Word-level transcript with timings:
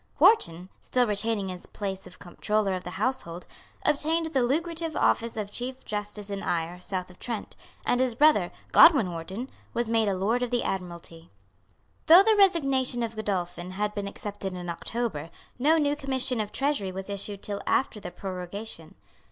Wharton, 0.17 0.69
still 0.79 1.05
retaining 1.05 1.49
his 1.49 1.67
place 1.67 2.07
of 2.07 2.17
Comptroller 2.17 2.73
of 2.73 2.83
the 2.83 2.97
Household, 2.97 3.45
obtained 3.85 4.33
the 4.33 4.41
lucrative 4.41 4.95
office 4.95 5.37
of 5.37 5.51
Chief 5.51 5.85
Justice 5.85 6.31
in 6.31 6.41
Eyre, 6.41 6.81
South 6.81 7.11
of 7.11 7.19
Trent; 7.19 7.55
and 7.85 7.99
his 8.01 8.15
brother, 8.15 8.51
Godwin 8.71 9.11
Wharton, 9.11 9.47
was 9.75 9.91
made 9.91 10.07
a 10.07 10.15
Lord 10.17 10.41
of 10.41 10.49
the 10.49 10.63
Admiralty. 10.63 11.29
Though 12.07 12.23
the 12.23 12.35
resignation 12.35 13.03
of 13.03 13.15
Godolphin 13.15 13.69
had 13.73 13.93
been 13.93 14.07
accepted 14.07 14.53
in 14.55 14.69
October, 14.71 15.29
no 15.59 15.77
new 15.77 15.95
commission 15.95 16.41
of 16.41 16.51
Treasury 16.51 16.91
was 16.91 17.07
issued 17.07 17.43
till 17.43 17.61
after 17.67 17.99
the 17.99 18.09
prorogation. 18.09 18.95